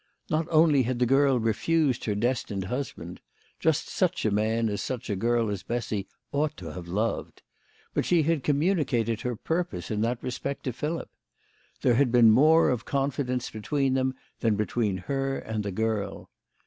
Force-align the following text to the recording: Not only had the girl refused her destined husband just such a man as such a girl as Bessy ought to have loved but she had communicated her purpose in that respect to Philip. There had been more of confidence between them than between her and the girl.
Not 0.31 0.47
only 0.49 0.81
had 0.81 0.97
the 0.97 1.05
girl 1.05 1.39
refused 1.39 2.05
her 2.05 2.15
destined 2.15 2.63
husband 2.63 3.21
just 3.59 3.87
such 3.87 4.25
a 4.25 4.31
man 4.31 4.67
as 4.67 4.81
such 4.81 5.11
a 5.11 5.15
girl 5.15 5.51
as 5.51 5.61
Bessy 5.61 6.07
ought 6.31 6.57
to 6.57 6.71
have 6.73 6.87
loved 6.87 7.43
but 7.93 8.03
she 8.03 8.23
had 8.23 8.41
communicated 8.43 9.21
her 9.21 9.35
purpose 9.35 9.91
in 9.91 10.01
that 10.01 10.17
respect 10.23 10.63
to 10.63 10.73
Philip. 10.73 11.11
There 11.81 11.93
had 12.01 12.11
been 12.11 12.31
more 12.31 12.71
of 12.71 12.83
confidence 12.83 13.51
between 13.51 13.93
them 13.93 14.15
than 14.39 14.55
between 14.55 14.97
her 15.05 15.37
and 15.37 15.61
the 15.63 15.71
girl. 15.71 16.31